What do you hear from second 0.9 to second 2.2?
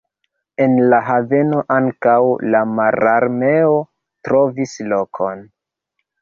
la haveno ankaŭ